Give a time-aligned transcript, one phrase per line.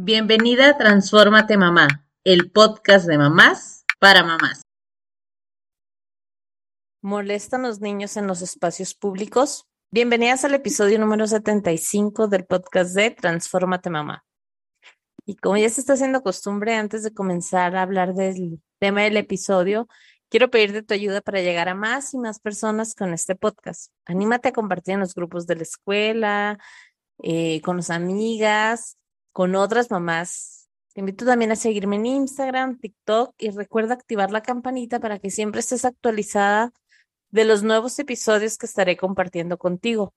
[0.00, 4.62] Bienvenida a Transfórmate Mamá, el podcast de mamás para mamás.
[7.02, 9.66] ¿Molestan los niños en los espacios públicos?
[9.90, 14.24] Bienvenidas al episodio número 75 del podcast de Transfórmate Mamá.
[15.26, 19.16] Y como ya se está haciendo costumbre, antes de comenzar a hablar del tema del
[19.16, 19.88] episodio,
[20.28, 23.90] quiero pedirte tu ayuda para llegar a más y más personas con este podcast.
[24.06, 26.58] Anímate a compartir en los grupos de la escuela,
[27.20, 28.97] eh, con las amigas,
[29.32, 30.68] con otras mamás.
[30.94, 35.30] Te invito también a seguirme en Instagram, TikTok y recuerda activar la campanita para que
[35.30, 36.72] siempre estés actualizada
[37.30, 40.14] de los nuevos episodios que estaré compartiendo contigo.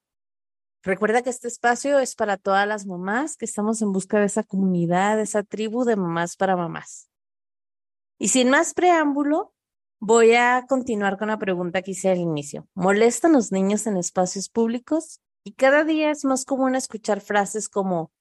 [0.84, 4.44] Recuerda que este espacio es para todas las mamás que estamos en busca de esa
[4.44, 7.08] comunidad, de esa tribu de mamás para mamás.
[8.18, 9.54] Y sin más preámbulo,
[10.00, 12.68] voy a continuar con la pregunta que hice al inicio.
[12.74, 15.20] ¿Molestan los niños en espacios públicos?
[15.44, 18.12] Y cada día es más común escuchar frases como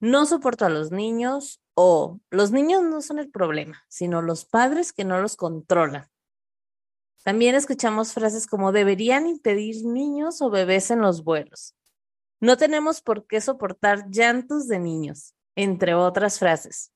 [0.00, 4.92] no soporto a los niños o los niños no son el problema, sino los padres
[4.92, 6.08] que no los controlan.
[7.24, 11.74] También escuchamos frases como deberían impedir niños o bebés en los vuelos.
[12.40, 16.92] No tenemos por qué soportar llantos de niños, entre otras frases.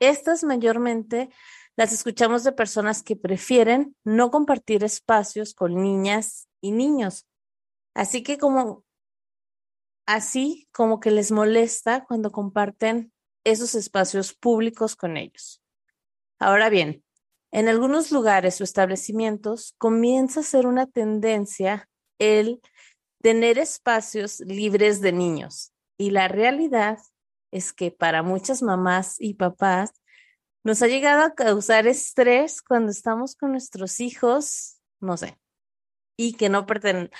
[0.00, 1.28] Estas mayormente
[1.76, 7.26] las escuchamos de personas que prefieren no compartir espacios con niñas y niños.
[7.94, 8.84] Así que como
[10.08, 13.12] así como que les molesta cuando comparten
[13.44, 15.62] esos espacios públicos con ellos.
[16.38, 17.04] Ahora bien,
[17.52, 22.62] en algunos lugares o establecimientos comienza a ser una tendencia el
[23.20, 25.74] tener espacios libres de niños.
[25.98, 26.98] Y la realidad
[27.50, 29.92] es que para muchas mamás y papás
[30.64, 35.38] nos ha llegado a causar estrés cuando estamos con nuestros hijos, no sé,
[36.16, 37.10] y que no pertenecen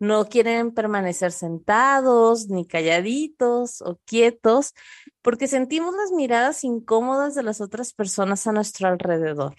[0.00, 4.74] no quieren permanecer sentados, ni calladitos o quietos,
[5.22, 9.54] porque sentimos las miradas incómodas de las otras personas a nuestro alrededor.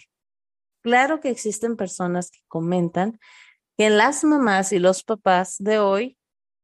[0.82, 3.20] Claro que existen personas que comentan
[3.78, 6.18] que las mamás y los papás de hoy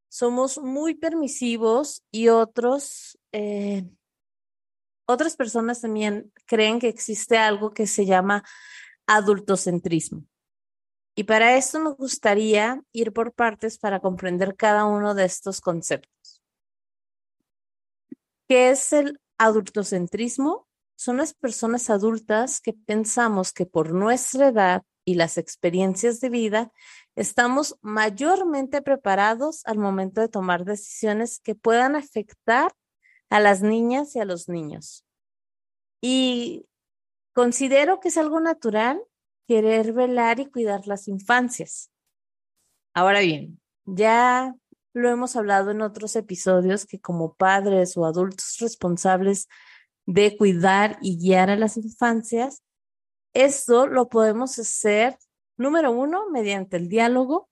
[0.08, 3.88] somos muy permisivos y otros, eh,
[5.06, 8.42] otras personas también creen que existe algo que se llama
[9.06, 10.24] adultocentrismo.
[11.18, 16.44] Y para esto me gustaría ir por partes para comprender cada uno de estos conceptos.
[18.46, 20.68] ¿Qué es el adultocentrismo?
[20.94, 26.72] Son las personas adultas que pensamos que por nuestra edad y las experiencias de vida
[27.16, 32.70] estamos mayormente preparados al momento de tomar decisiones que puedan afectar
[33.28, 35.04] a las niñas y a los niños.
[36.00, 36.68] Y
[37.32, 39.02] considero que es algo natural
[39.48, 41.90] querer velar y cuidar las infancias.
[42.92, 44.54] Ahora bien, ya
[44.92, 49.48] lo hemos hablado en otros episodios que como padres o adultos responsables
[50.04, 52.62] de cuidar y guiar a las infancias,
[53.32, 55.16] esto lo podemos hacer,
[55.56, 57.48] número uno, mediante el diálogo,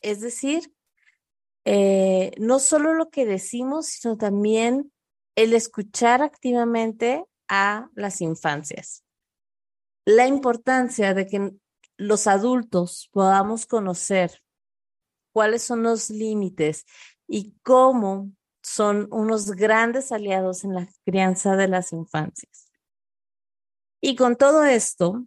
[0.00, 0.72] es decir,
[1.66, 4.90] eh, no solo lo que decimos, sino también
[5.34, 9.05] el escuchar activamente a las infancias
[10.06, 11.52] la importancia de que
[11.98, 14.40] los adultos podamos conocer
[15.32, 16.86] cuáles son los límites
[17.26, 18.30] y cómo
[18.62, 22.70] son unos grandes aliados en la crianza de las infancias.
[24.00, 25.26] Y con todo esto,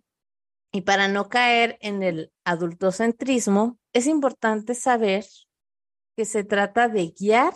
[0.72, 5.26] y para no caer en el adultocentrismo, es importante saber
[6.16, 7.54] que se trata de guiar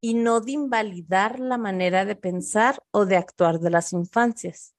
[0.00, 4.74] y no de invalidar la manera de pensar o de actuar de las infancias.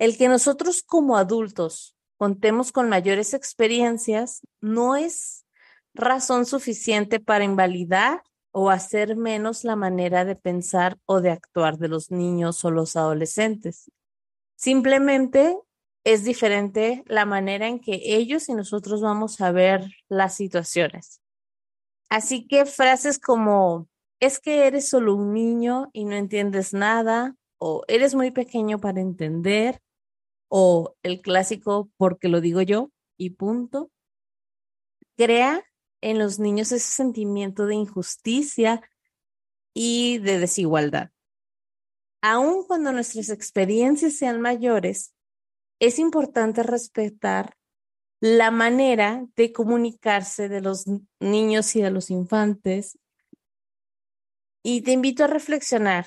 [0.00, 5.44] El que nosotros como adultos contemos con mayores experiencias no es
[5.92, 11.88] razón suficiente para invalidar o hacer menos la manera de pensar o de actuar de
[11.88, 13.90] los niños o los adolescentes.
[14.56, 15.58] Simplemente
[16.02, 21.20] es diferente la manera en que ellos y nosotros vamos a ver las situaciones.
[22.08, 23.86] Así que frases como,
[24.18, 29.02] es que eres solo un niño y no entiendes nada, o eres muy pequeño para
[29.02, 29.82] entender,
[30.50, 33.90] o el clásico porque lo digo yo y punto,
[35.16, 35.64] crea
[36.02, 38.82] en los niños ese sentimiento de injusticia
[39.72, 41.10] y de desigualdad.
[42.20, 45.14] Aun cuando nuestras experiencias sean mayores,
[45.78, 47.56] es importante respetar
[48.20, 50.84] la manera de comunicarse de los
[51.20, 52.98] niños y de los infantes.
[54.62, 56.06] Y te invito a reflexionar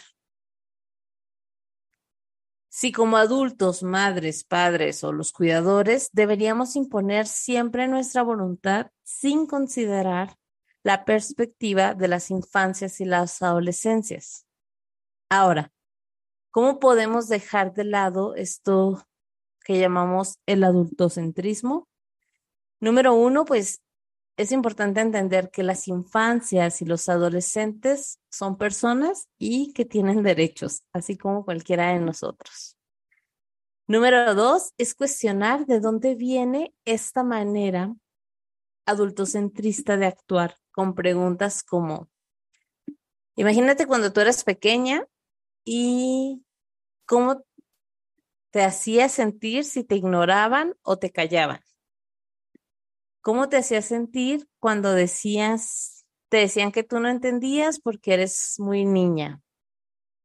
[2.76, 10.40] si como adultos, madres, padres o los cuidadores deberíamos imponer siempre nuestra voluntad sin considerar
[10.82, 14.48] la perspectiva de las infancias y las adolescencias.
[15.30, 15.72] Ahora,
[16.50, 19.06] ¿cómo podemos dejar de lado esto
[19.64, 21.88] que llamamos el adultocentrismo?
[22.80, 23.84] Número uno, pues
[24.36, 30.84] es importante entender que las infancias y los adolescentes son personas y que tienen derechos,
[30.92, 32.78] así como cualquiera de nosotros.
[33.86, 37.94] Número dos es cuestionar de dónde viene esta manera
[38.86, 42.10] adultocentrista de actuar con preguntas como,
[43.36, 45.06] imagínate cuando tú eras pequeña
[45.64, 46.44] y
[47.06, 47.46] cómo
[48.52, 51.62] te hacía sentir si te ignoraban o te callaban.
[53.24, 58.84] ¿Cómo te hacía sentir cuando decías, te decían que tú no entendías porque eres muy
[58.84, 59.42] niña?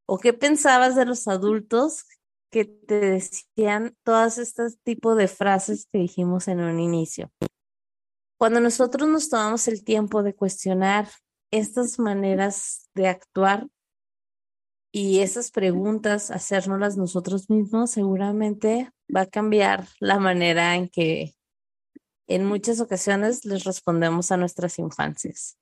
[0.05, 2.07] ¿O qué pensabas de los adultos
[2.51, 7.31] que te decían todas estas tipos de frases que dijimos en un inicio?
[8.37, 11.09] Cuando nosotros nos tomamos el tiempo de cuestionar
[11.53, 13.69] estas maneras de actuar
[14.91, 21.38] y esas preguntas, hacérnoslas nosotros mismos, seguramente va a cambiar la manera en que
[22.29, 25.57] en muchas ocasiones les respondemos a nuestras infancias.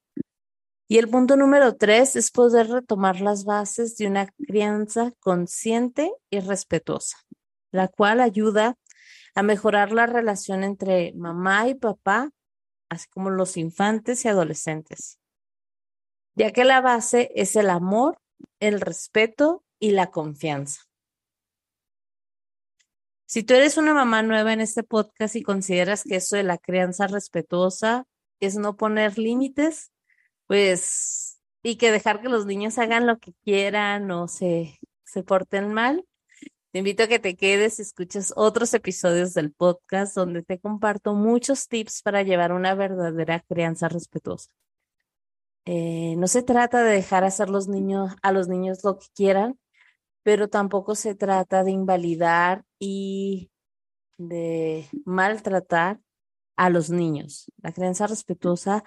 [0.89, 6.41] Y el punto número tres es poder retomar las bases de una crianza consciente y
[6.41, 7.19] respetuosa,
[7.73, 8.77] la cual ayuda
[9.35, 12.31] a mejorar la relación entre mamá y papá,
[12.89, 15.19] así como los infantes y adolescentes,
[16.37, 18.19] ya que la base es el amor,
[18.61, 20.86] el respeto y la confianza.
[23.27, 26.59] Si tú eres una mamá nueva en este podcast y consideras que eso de la
[26.59, 28.07] crianza respetuosa
[28.41, 29.93] es no poner límites,
[30.47, 35.73] pues, y que dejar que los niños hagan lo que quieran o se, se porten
[35.73, 36.05] mal,
[36.71, 41.15] te invito a que te quedes y escuches otros episodios del podcast donde te comparto
[41.15, 44.51] muchos tips para llevar una verdadera crianza respetuosa.
[45.65, 49.59] Eh, no se trata de dejar hacer los niños, a los niños lo que quieran,
[50.27, 53.53] pero tampoco se trata de invalidar y
[54.19, 56.01] de maltratar
[56.57, 57.45] a los niños.
[57.63, 58.83] La crianza respetuosa,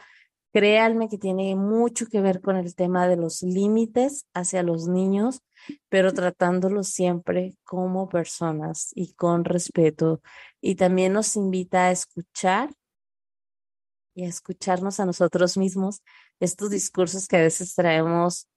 [0.52, 5.42] créanme que tiene mucho que ver con el tema de los límites hacia los niños,
[5.88, 10.22] pero tratándolos siempre como personas y con respeto.
[10.60, 12.74] Y también nos invita a escuchar
[14.14, 16.02] y a escucharnos a nosotros mismos
[16.42, 18.50] estos discursos que a veces traemos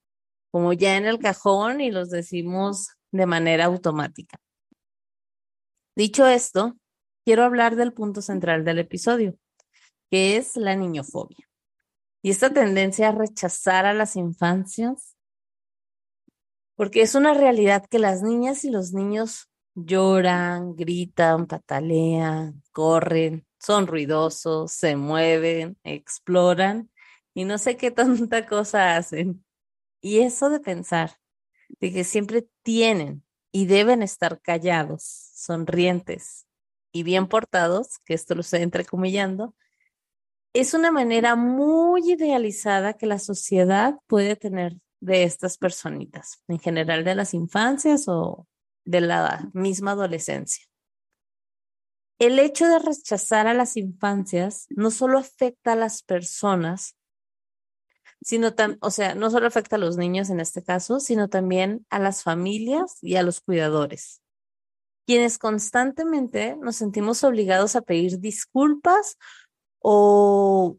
[0.52, 4.38] como ya en el cajón y los decimos de manera automática.
[5.96, 6.76] Dicho esto,
[7.24, 9.36] quiero hablar del punto central del episodio,
[10.10, 11.48] que es la niñofobia.
[12.22, 15.16] Y esta tendencia a rechazar a las infancias,
[16.76, 23.86] porque es una realidad que las niñas y los niños lloran, gritan, patalean, corren, son
[23.86, 26.90] ruidosos, se mueven, exploran
[27.34, 29.44] y no sé qué tanta cosa hacen.
[30.02, 31.12] Y eso de pensar
[31.80, 36.46] de que siempre tienen y deben estar callados, sonrientes
[36.92, 39.54] y bien portados, que esto lo estoy entrecomillando,
[40.52, 47.04] es una manera muy idealizada que la sociedad puede tener de estas personitas, en general
[47.04, 48.46] de las infancias o
[48.84, 50.66] de la misma adolescencia.
[52.18, 56.96] El hecho de rechazar a las infancias no solo afecta a las personas,
[58.22, 61.98] sino o sea, no solo afecta a los niños en este caso, sino también a
[61.98, 64.22] las familias y a los cuidadores,
[65.06, 69.18] quienes constantemente nos sentimos obligados a pedir disculpas
[69.80, 70.78] o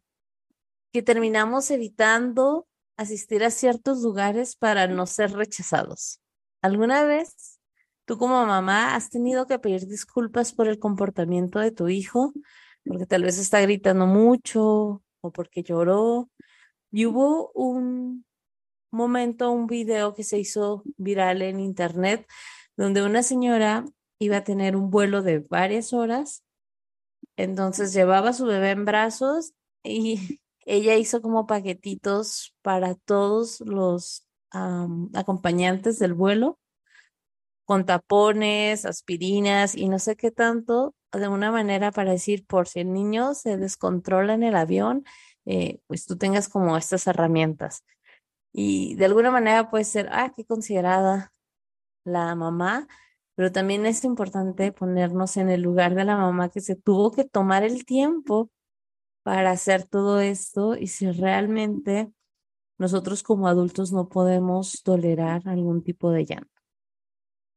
[0.94, 6.22] que terminamos evitando asistir a ciertos lugares para no ser rechazados.
[6.62, 7.60] ¿Alguna vez
[8.06, 12.34] tú como mamá has tenido que pedir disculpas por el comportamiento de tu hijo?
[12.86, 16.30] Porque tal vez está gritando mucho o porque lloró
[16.94, 18.24] y hubo un
[18.92, 22.28] momento, un video que se hizo viral en internet,
[22.78, 23.84] donde una señora
[24.20, 26.44] iba a tener un vuelo de varias horas,
[27.36, 34.28] entonces llevaba a su bebé en brazos y ella hizo como paquetitos para todos los
[34.52, 36.60] acompañantes del vuelo,
[37.66, 42.82] con tapones, aspirinas y no sé qué tanto, de una manera para decir, por si
[42.82, 45.06] el niño se descontrola en el avión,
[45.46, 47.84] eh, pues tú tengas como estas herramientas.
[48.54, 51.34] Y de alguna manera puede ser, ah, qué considerada
[52.06, 52.88] la mamá,
[53.36, 57.24] pero también es importante ponernos en el lugar de la mamá que se tuvo que
[57.26, 58.52] tomar el tiempo
[59.24, 62.12] para hacer todo esto y si realmente
[62.78, 66.62] nosotros como adultos no podemos tolerar algún tipo de llanto.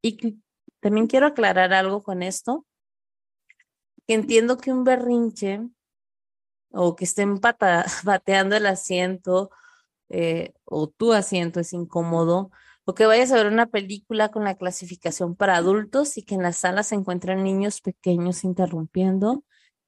[0.02, 0.40] Y
[0.80, 2.64] también quiero aclarar algo con esto,
[4.06, 5.68] que entiendo que un berrinche
[6.70, 9.50] o que estén bateando el asiento
[10.08, 12.50] eh, o tu asiento es incómodo,
[12.84, 16.42] o que vayas a ver una película con la clasificación para adultos y que en
[16.42, 19.44] la sala se encuentran niños pequeños interrumpiendo.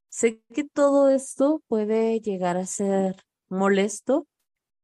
[0.09, 3.17] Sé que todo esto puede llegar a ser
[3.49, 4.27] molesto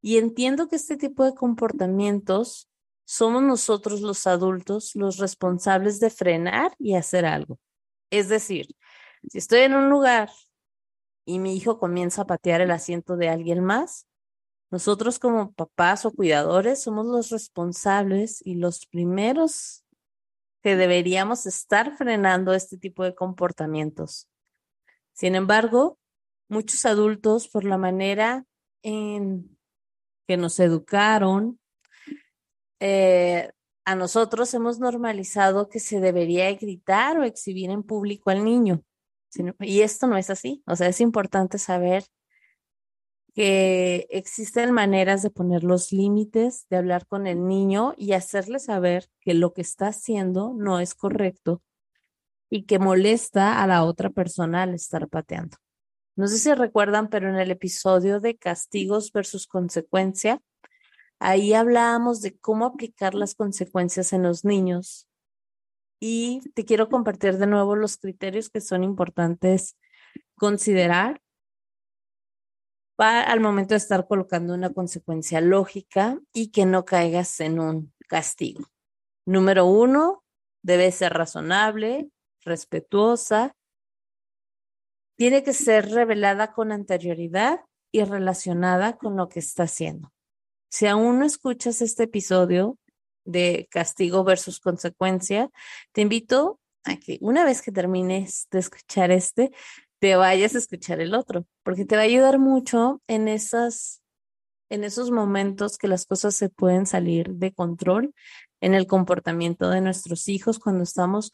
[0.00, 2.68] y entiendo que este tipo de comportamientos
[3.04, 7.58] somos nosotros los adultos los responsables de frenar y hacer algo.
[8.10, 8.68] Es decir,
[9.28, 10.30] si estoy en un lugar
[11.24, 14.06] y mi hijo comienza a patear el asiento de alguien más,
[14.70, 19.84] nosotros como papás o cuidadores somos los responsables y los primeros
[20.62, 24.28] que deberíamos estar frenando este tipo de comportamientos.
[25.12, 25.98] Sin embargo,
[26.48, 28.46] muchos adultos, por la manera
[28.82, 29.56] en
[30.26, 31.60] que nos educaron,
[32.80, 33.52] eh,
[33.84, 38.82] a nosotros hemos normalizado que se debería gritar o exhibir en público al niño.
[39.60, 40.62] Y esto no es así.
[40.66, 42.04] O sea, es importante saber
[43.34, 49.08] que existen maneras de poner los límites, de hablar con el niño y hacerle saber
[49.20, 51.62] que lo que está haciendo no es correcto
[52.48, 55.56] y que molesta a la otra persona al estar pateando.
[56.16, 60.40] No sé si recuerdan, pero en el episodio de castigos versus consecuencia,
[61.18, 65.08] ahí hablábamos de cómo aplicar las consecuencias en los niños.
[66.00, 69.76] Y te quiero compartir de nuevo los criterios que son importantes
[70.36, 71.20] considerar
[72.98, 78.64] al momento de estar colocando una consecuencia lógica y que no caigas en un castigo.
[79.26, 80.22] Número uno,
[80.62, 82.10] debe ser razonable,
[82.44, 83.56] respetuosa,
[85.16, 87.60] tiene que ser revelada con anterioridad
[87.92, 90.12] y relacionada con lo que está haciendo.
[90.70, 92.78] Si aún no escuchas este episodio
[93.24, 95.50] de castigo versus consecuencia,
[95.92, 99.52] te invito a que una vez que termines de escuchar este,
[99.98, 104.02] te vayas a escuchar el otro, porque te va a ayudar mucho en esas
[104.70, 108.14] en esos momentos que las cosas se pueden salir de control
[108.60, 111.32] en el comportamiento de nuestros hijos cuando estamos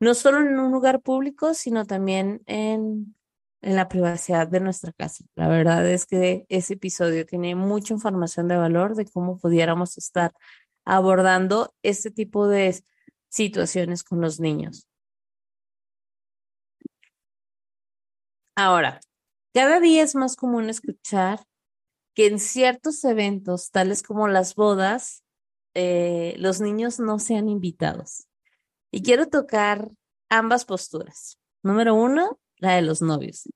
[0.00, 3.14] no solo en un lugar público, sino también en,
[3.62, 5.24] en la privacidad de nuestra casa.
[5.34, 10.32] La verdad es que ese episodio tiene mucha información de valor de cómo pudiéramos estar
[10.88, 12.82] abordando este tipo de
[13.28, 14.88] situaciones con los niños.
[18.56, 19.00] Ahora,
[19.52, 21.44] cada día es más común escuchar
[22.14, 25.22] que en ciertos eventos, tales como las bodas,
[25.74, 28.26] eh, los niños no sean invitados.
[28.90, 29.90] Y quiero tocar
[30.30, 31.38] ambas posturas.
[31.62, 33.46] Número uno, la de los novios,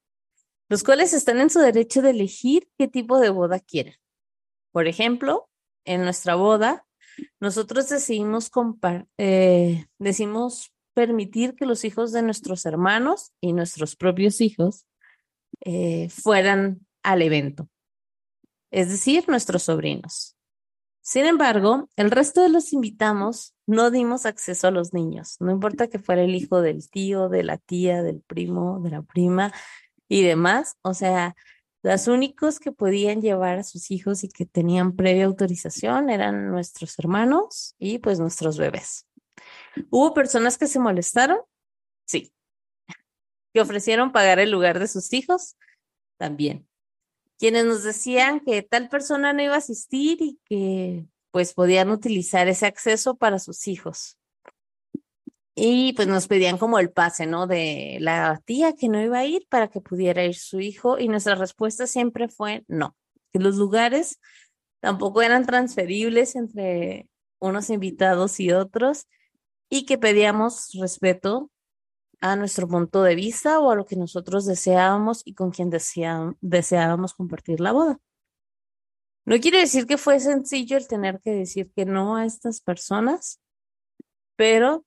[0.68, 3.96] los cuales están en su derecho de elegir qué tipo de boda quieren.
[4.70, 5.48] Por ejemplo,
[5.84, 6.86] en nuestra boda,
[7.40, 8.50] nosotros decidimos,
[9.18, 14.86] eh, decimos permitir que los hijos de nuestros hermanos y nuestros propios hijos
[15.64, 17.68] eh, fueran al evento,
[18.70, 20.36] es decir, nuestros sobrinos.
[21.04, 25.88] Sin embargo, el resto de los invitamos no dimos acceso a los niños, no importa
[25.88, 29.52] que fuera el hijo del tío, de la tía, del primo, de la prima
[30.08, 31.34] y demás, o sea,
[31.82, 36.98] los únicos que podían llevar a sus hijos y que tenían previa autorización eran nuestros
[36.98, 39.06] hermanos y pues nuestros bebés.
[39.90, 41.38] ¿Hubo personas que se molestaron?
[42.06, 42.32] Sí,
[43.52, 45.56] que ofrecieron pagar el lugar de sus hijos,
[46.16, 46.66] también.
[47.38, 52.48] Quienes nos decían que tal persona no iba a asistir y que pues podían utilizar
[52.48, 54.18] ese acceso para sus hijos.
[55.54, 57.46] Y pues nos pedían como el pase, ¿no?
[57.46, 61.08] De la tía que no iba a ir para que pudiera ir su hijo y
[61.08, 62.96] nuestra respuesta siempre fue no,
[63.32, 64.18] que los lugares
[64.80, 69.06] tampoco eran transferibles entre unos invitados y otros
[69.68, 71.50] y que pedíamos respeto
[72.20, 77.14] a nuestro punto de vista o a lo que nosotros deseábamos y con quien deseábamos
[77.14, 77.98] compartir la boda.
[79.24, 83.40] No quiere decir que fue sencillo el tener que decir que no a estas personas,
[84.36, 84.84] pero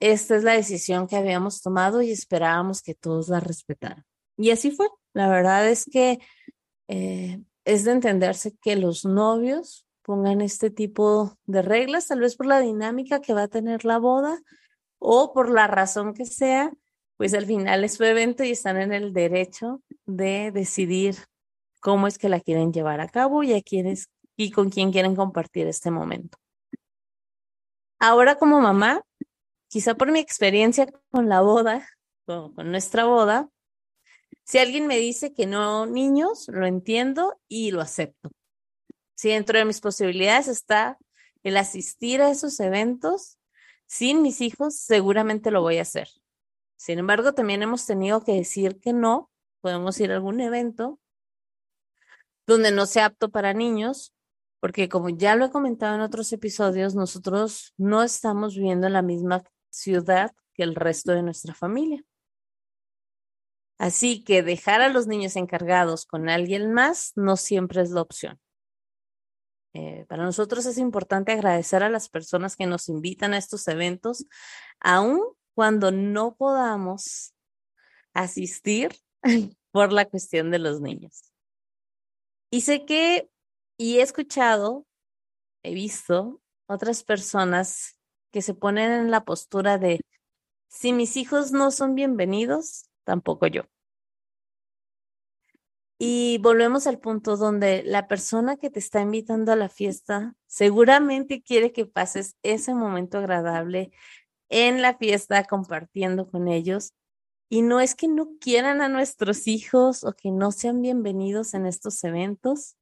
[0.00, 4.04] esta es la decisión que habíamos tomado y esperábamos que todos la respetaran.
[4.36, 4.88] Y así fue.
[5.14, 6.18] La verdad es que
[6.88, 12.46] eh, es de entenderse que los novios pongan este tipo de reglas, tal vez por
[12.46, 14.40] la dinámica que va a tener la boda,
[14.98, 16.72] o por la razón que sea,
[17.16, 21.16] pues al final es su evento y están en el derecho de decidir
[21.80, 25.16] cómo es que la quieren llevar a cabo y a quiénes y con quién quieren
[25.16, 26.38] compartir este momento.
[27.98, 29.02] Ahora como mamá,
[29.68, 31.88] quizá por mi experiencia con la boda,
[32.24, 33.48] con, con nuestra boda,
[34.44, 38.30] si alguien me dice que no niños, lo entiendo y lo acepto.
[39.16, 40.98] Si dentro de mis posibilidades está
[41.42, 43.38] el asistir a esos eventos,
[43.86, 46.08] sin mis hijos, seguramente lo voy a hacer.
[46.76, 49.30] Sin embargo, también hemos tenido que decir que no,
[49.60, 51.00] podemos ir a algún evento
[52.46, 54.16] donde no sea apto para niños
[54.60, 59.02] porque como ya lo he comentado en otros episodios, nosotros no estamos viviendo en la
[59.02, 59.44] misma
[59.76, 62.02] ciudad que el resto de nuestra familia.
[63.78, 68.40] Así que dejar a los niños encargados con alguien más no siempre es la opción.
[69.74, 74.24] Eh, para nosotros es importante agradecer a las personas que nos invitan a estos eventos,
[74.80, 75.20] aun
[75.54, 77.34] cuando no podamos
[78.14, 78.96] asistir
[79.72, 81.30] por la cuestión de los niños.
[82.50, 83.28] Y sé que,
[83.76, 84.86] y he escuchado,
[85.62, 87.95] he visto otras personas
[88.36, 89.98] que se ponen en la postura de,
[90.68, 93.62] si mis hijos no son bienvenidos, tampoco yo.
[95.98, 101.40] Y volvemos al punto donde la persona que te está invitando a la fiesta seguramente
[101.40, 103.90] quiere que pases ese momento agradable
[104.50, 106.92] en la fiesta compartiendo con ellos.
[107.48, 111.64] Y no es que no quieran a nuestros hijos o que no sean bienvenidos en
[111.64, 112.76] estos eventos,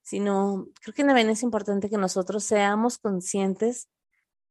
[0.00, 3.88] sino creo que también es importante que nosotros seamos conscientes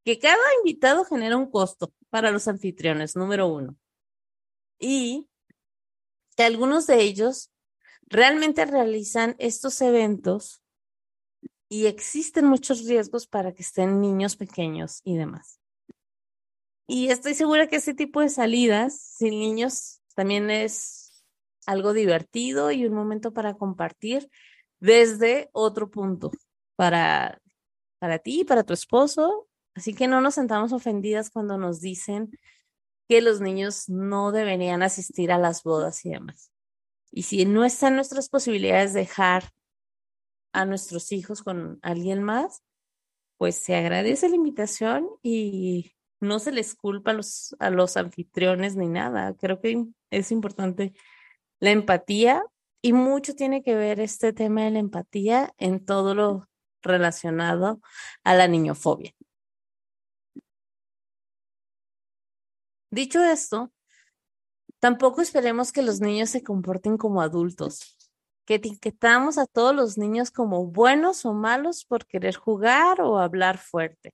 [0.04, 3.76] que cada invitado genera un costo para los anfitriones, número uno.
[4.80, 5.30] Y
[6.36, 7.52] que algunos de ellos
[8.08, 10.62] realmente realizan estos eventos
[11.70, 15.60] y existen muchos riesgos para que estén niños pequeños y demás.
[16.88, 21.24] Y estoy segura que ese tipo de salidas sin niños también es
[21.66, 24.30] algo divertido y un momento para compartir
[24.82, 26.32] desde otro punto
[26.76, 27.42] para,
[28.00, 29.48] para ti, para tu esposo.
[29.76, 32.32] Así que no nos sentamos ofendidas cuando nos dicen
[33.08, 36.52] que los niños no deberían asistir a las bodas y demás.
[37.12, 39.52] Y si no están nuestras posibilidades dejar
[40.54, 42.64] a nuestros hijos con alguien más,
[43.38, 48.76] pues se agradece la invitación y no se les culpa a los, a los anfitriones
[48.76, 49.34] ni nada.
[49.36, 50.94] Creo que es importante
[51.60, 52.44] la empatía
[52.82, 56.50] y mucho tiene que ver este tema de la empatía en todo lo
[56.82, 57.82] relacionado
[58.24, 59.14] a la niñofobia.
[62.92, 63.72] Dicho esto,
[64.80, 67.98] tampoco esperemos que los niños se comporten como adultos,
[68.46, 73.60] que etiquetamos a todos los niños como buenos o malos por querer jugar o hablar
[73.60, 74.14] fuerte.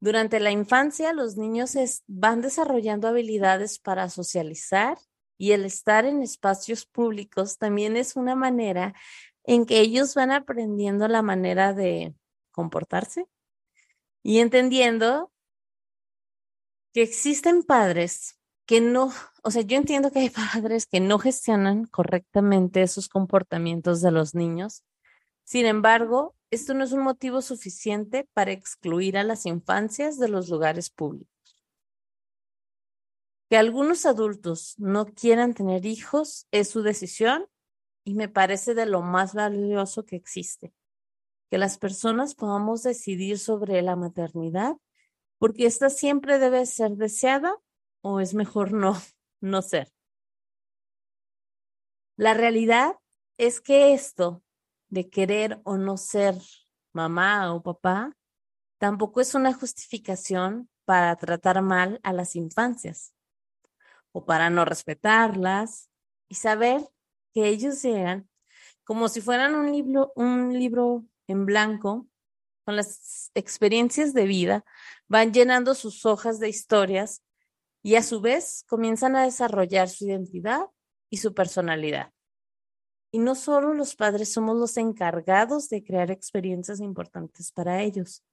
[0.00, 1.74] Durante la infancia, los niños
[2.06, 4.96] van desarrollando habilidades para socializar
[5.36, 8.94] y el estar en espacios públicos también es una manera
[9.42, 12.14] en que ellos van aprendiendo la manera de
[12.52, 13.26] comportarse
[14.22, 15.31] y entendiendo
[16.92, 21.84] que existen padres que no, o sea, yo entiendo que hay padres que no gestionan
[21.86, 24.84] correctamente esos comportamientos de los niños.
[25.44, 30.48] Sin embargo, esto no es un motivo suficiente para excluir a las infancias de los
[30.48, 31.28] lugares públicos.
[33.48, 37.46] Que algunos adultos no quieran tener hijos es su decisión
[38.04, 40.72] y me parece de lo más valioso que existe.
[41.50, 44.76] Que las personas podamos decidir sobre la maternidad
[45.42, 47.56] porque esta siempre debe ser deseada
[48.00, 48.94] o es mejor no,
[49.40, 49.92] no ser.
[52.16, 52.94] La realidad
[53.38, 54.44] es que esto
[54.88, 56.36] de querer o no ser
[56.92, 58.16] mamá o papá
[58.78, 63.12] tampoco es una justificación para tratar mal a las infancias
[64.12, 65.90] o para no respetarlas
[66.28, 66.88] y saber
[67.34, 68.30] que ellos llegan
[68.84, 72.06] como si fueran un libro, un libro en blanco
[72.76, 74.64] las experiencias de vida,
[75.08, 77.22] van llenando sus hojas de historias
[77.82, 80.66] y a su vez comienzan a desarrollar su identidad
[81.10, 82.12] y su personalidad.
[83.10, 88.24] Y no solo los padres somos los encargados de crear experiencias importantes para ellos,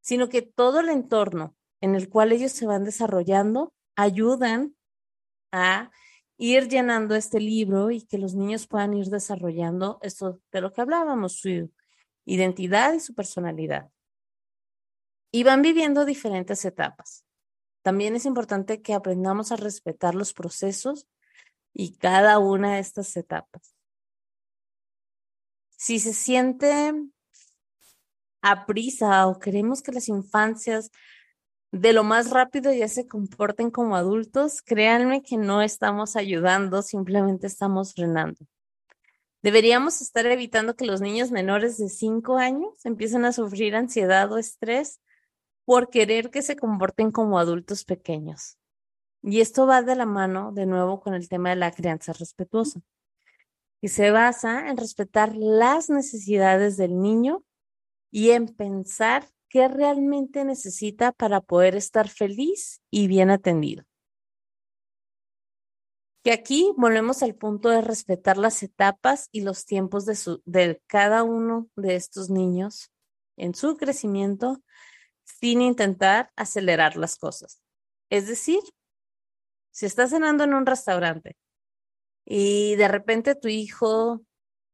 [0.00, 4.76] sino que todo el entorno en el cual ellos se van desarrollando ayudan
[5.50, 5.90] a
[6.38, 10.80] ir llenando este libro y que los niños puedan ir desarrollando esto de lo que
[10.80, 11.70] hablábamos, su
[12.24, 13.90] identidad y su personalidad.
[15.30, 17.24] Y van viviendo diferentes etapas.
[17.82, 21.08] También es importante que aprendamos a respetar los procesos
[21.72, 23.74] y cada una de estas etapas.
[25.70, 26.94] Si se siente
[28.42, 30.90] a prisa o queremos que las infancias
[31.72, 37.46] de lo más rápido ya se comporten como adultos, créanme que no estamos ayudando, simplemente
[37.46, 38.46] estamos frenando.
[39.42, 44.38] Deberíamos estar evitando que los niños menores de 5 años empiecen a sufrir ansiedad o
[44.38, 45.00] estrés
[45.64, 48.56] por querer que se comporten como adultos pequeños.
[49.20, 52.80] Y esto va de la mano, de nuevo, con el tema de la crianza respetuosa,
[53.80, 57.44] que se basa en respetar las necesidades del niño
[58.12, 63.84] y en pensar qué realmente necesita para poder estar feliz y bien atendido.
[66.22, 71.68] Que aquí volvemos al punto de respetar las etapas y los tiempos de, cada uno
[71.74, 72.92] de estos niños
[73.36, 74.62] en su crecimiento
[75.24, 77.60] sin intentar acelerar las cosas.
[78.08, 78.60] Es decir,
[79.72, 81.36] si estás cenando en un restaurante
[82.24, 84.22] y de repente tu hijo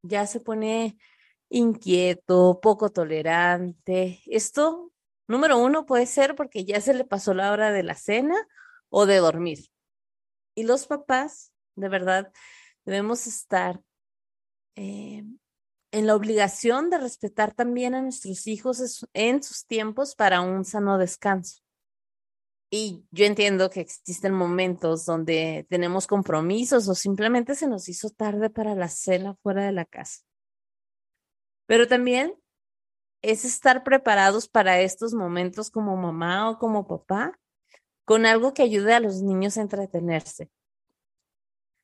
[0.02, 0.98] ya se pone
[1.48, 4.92] inquieto, poco tolerante, esto,
[5.26, 8.36] número uno, puede ser porque ya se le pasó la hora de la cena
[8.90, 9.70] o de dormir.
[10.58, 12.32] Y los papás, de verdad,
[12.84, 13.80] debemos estar
[14.74, 15.22] eh,
[15.92, 20.98] en la obligación de respetar también a nuestros hijos en sus tiempos para un sano
[20.98, 21.62] descanso.
[22.72, 28.50] Y yo entiendo que existen momentos donde tenemos compromisos o simplemente se nos hizo tarde
[28.50, 30.22] para la cena fuera de la casa.
[31.66, 32.34] Pero también
[33.22, 37.38] es estar preparados para estos momentos como mamá o como papá
[38.08, 40.48] con algo que ayude a los niños a entretenerse.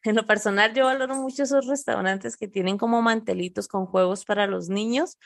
[0.05, 4.47] En lo personal, yo valoro mucho esos restaurantes que tienen como mantelitos con juegos para
[4.47, 5.19] los niños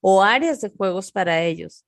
[0.00, 1.84] o áreas de juegos para ellos,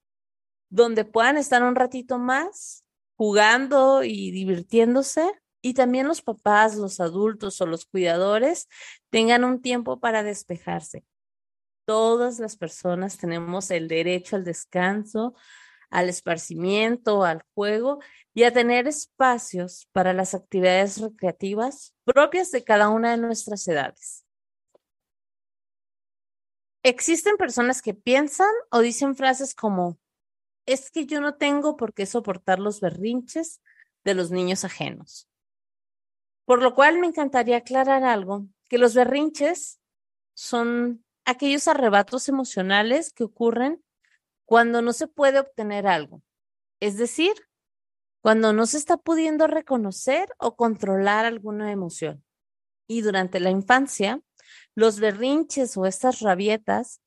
[0.68, 2.84] donde puedan estar un ratito más
[3.16, 5.26] jugando y divirtiéndose
[5.62, 8.68] y también los papás, los adultos o los cuidadores
[9.08, 11.06] tengan un tiempo para despejarse.
[11.86, 15.34] Todas las personas tenemos el derecho al descanso,
[15.90, 18.00] al esparcimiento, al juego
[18.32, 24.24] y a tener espacios para las actividades recreativas propias de cada una de nuestras edades.
[26.82, 29.98] Existen personas que piensan o dicen frases como,
[30.64, 33.60] es que yo no tengo por qué soportar los berrinches
[34.04, 35.28] de los niños ajenos.
[36.46, 39.80] Por lo cual me encantaría aclarar algo, que los berrinches
[40.34, 43.82] son aquellos arrebatos emocionales que ocurren
[44.50, 46.24] cuando no se puede obtener algo.
[46.80, 47.34] Es decir,
[48.20, 52.24] cuando no se está pudiendo reconocer o controlar alguna emoción.
[52.88, 54.20] Y durante la infancia,
[54.74, 57.00] los berrinches o estas rabietas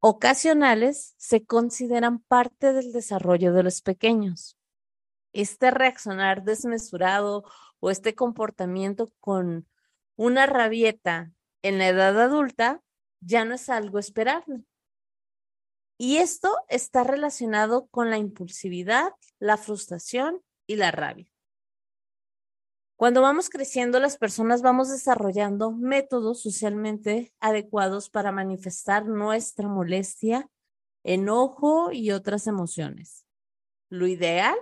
[0.00, 4.58] ocasionales se consideran parte del desarrollo de los pequeños.
[5.32, 7.44] Este reaccionar desmesurado
[7.80, 9.66] o este comportamiento con
[10.16, 12.82] una rabieta en la edad adulta
[13.20, 14.66] ya no es algo esperable.
[15.98, 21.28] Y esto está relacionado con la impulsividad, la frustración y la rabia.
[22.96, 30.48] Cuando vamos creciendo, las personas vamos desarrollando métodos socialmente adecuados para manifestar nuestra molestia,
[31.04, 33.24] enojo y otras emociones.
[33.88, 34.56] Lo ideal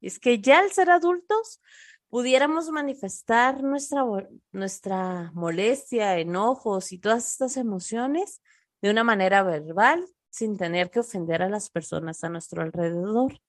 [0.00, 1.60] es que ya al ser adultos
[2.08, 4.04] pudiéramos manifestar nuestra,
[4.52, 8.42] nuestra molestia, enojos y todas estas emociones
[8.80, 13.40] de una manera verbal, sin tener que ofender a las personas a nuestro alrededor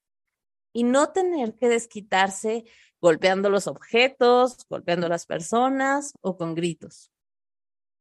[0.72, 2.64] y no tener que desquitarse
[3.02, 7.12] golpeando los objetos, golpeando las personas o con gritos.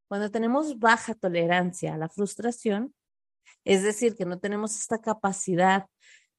[0.09, 2.95] Cuando tenemos baja tolerancia a la frustración,
[3.65, 5.89] es decir, que no tenemos esta capacidad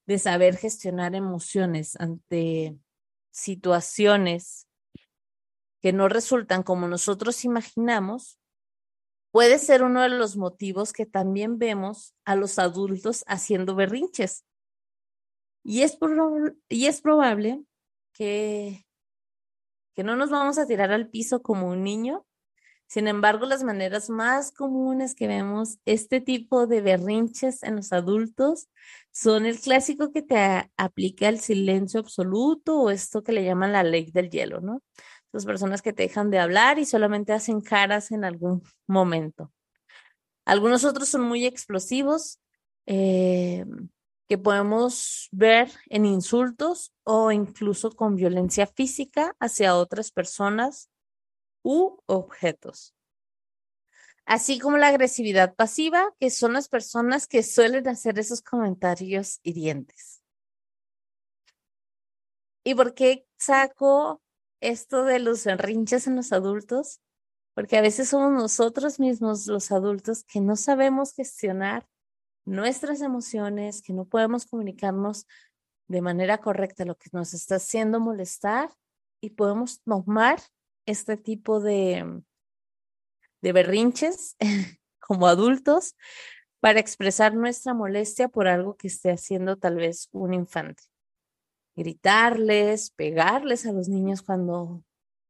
[0.05, 2.77] de saber gestionar emociones ante
[3.29, 4.69] situaciones
[5.81, 8.39] que no resultan como nosotros imaginamos,
[9.37, 14.45] puede ser uno de los motivos que también vemos a los adultos haciendo berrinches.
[15.63, 15.95] Y es,
[16.69, 17.61] y es probable
[18.13, 18.87] que,
[19.93, 22.25] que no nos vamos a tirar al piso como un niño.
[22.87, 28.69] Sin embargo, las maneras más comunes que vemos este tipo de berrinches en los adultos
[29.11, 33.83] son el clásico que te aplica el silencio absoluto o esto que le llaman la
[33.83, 34.81] ley del hielo, ¿no?
[35.31, 39.51] Las personas que te dejan de hablar y solamente hacen caras en algún momento.
[40.45, 42.39] Algunos otros son muy explosivos,
[42.85, 43.65] eh,
[44.27, 50.89] que podemos ver en insultos o incluso con violencia física hacia otras personas
[51.63, 52.93] u objetos.
[54.25, 60.21] Así como la agresividad pasiva, que son las personas que suelen hacer esos comentarios hirientes.
[62.65, 64.21] ¿Y por qué saco
[64.61, 67.01] esto de los enrinches en los adultos,
[67.53, 71.87] porque a veces somos nosotros mismos los adultos que no sabemos gestionar
[72.45, 75.25] nuestras emociones, que no podemos comunicarnos
[75.87, 78.69] de manera correcta lo que nos está haciendo molestar
[79.21, 80.39] y podemos tomar
[80.85, 82.21] este tipo de,
[83.41, 84.35] de berrinches
[84.99, 85.95] como adultos
[86.59, 90.83] para expresar nuestra molestia por algo que esté haciendo tal vez un infante
[91.77, 94.83] gritarles, pegarles a los niños cuando,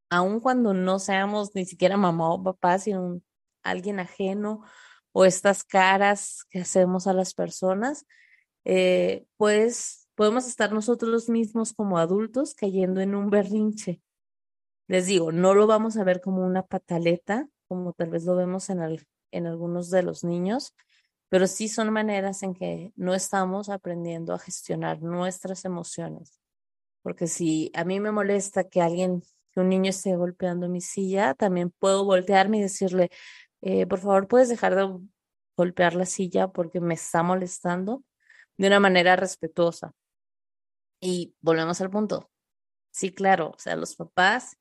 [0.09, 3.21] aun cuando no seamos ni siquiera mamá o papá, sino
[3.63, 4.63] alguien ajeno,
[5.11, 8.05] o estas caras que hacemos a las personas,
[8.63, 14.01] eh, pues podemos estar nosotros mismos como adultos cayendo en un berrinche.
[14.87, 18.69] Les digo, no lo vamos a ver como una pataleta, como tal vez lo vemos
[18.69, 18.79] en,
[19.31, 20.73] en algunos de los niños,
[21.29, 26.39] pero sí son maneras en que no estamos aprendiendo a gestionar nuestras emociones.
[27.01, 31.33] Porque si a mí me molesta que alguien, que un niño esté golpeando mi silla,
[31.33, 33.09] también puedo voltearme y decirle,
[33.61, 34.99] eh, por favor, puedes dejar de
[35.57, 38.03] golpear la silla porque me está molestando
[38.57, 39.93] de una manera respetuosa.
[41.01, 42.29] Y volvemos al punto.
[42.91, 44.57] Sí, claro, o sea, los papás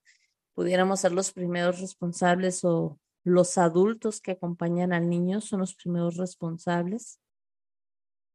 [0.55, 6.17] pudiéramos ser los primeros responsables o los adultos que acompañan al niño son los primeros
[6.17, 7.19] responsables.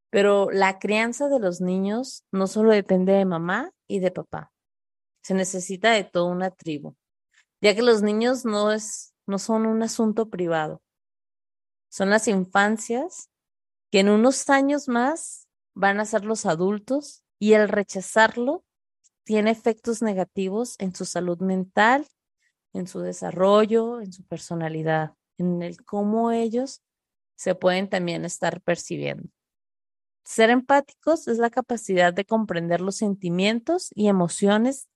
[0.10, 4.52] Pero la crianza de los niños no solo depende de mamá y de papá.
[5.24, 6.98] Se necesita de toda una tribu,
[7.62, 10.82] ya que los niños no, es, no son un asunto privado.
[11.90, 13.30] Son las infancias
[13.92, 18.66] que en unos años más van a ser los adultos y el rechazarlo
[19.24, 22.06] tiene efectos negativos en su salud mental,
[22.74, 26.82] en su desarrollo, en su personalidad, en el cómo ellos
[27.36, 29.30] se pueden también estar percibiendo.
[30.24, 34.88] Ser empáticos es la capacidad de comprender los sentimientos y emociones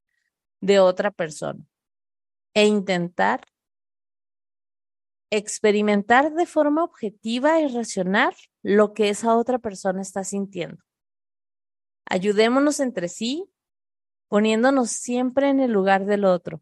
[0.61, 1.65] de otra persona
[2.53, 3.41] e intentar
[5.31, 10.83] experimentar de forma objetiva y racional lo que esa otra persona está sintiendo.
[12.05, 13.49] Ayudémonos entre sí,
[14.27, 16.61] poniéndonos siempre en el lugar del otro,